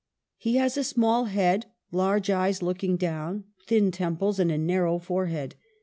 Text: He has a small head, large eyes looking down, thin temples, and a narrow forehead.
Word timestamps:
He 0.39 0.55
has 0.55 0.77
a 0.77 0.83
small 0.83 1.25
head, 1.25 1.67
large 1.91 2.31
eyes 2.31 2.63
looking 2.63 2.97
down, 2.97 3.43
thin 3.67 3.91
temples, 3.91 4.39
and 4.39 4.51
a 4.51 4.57
narrow 4.57 4.97
forehead. 4.97 5.53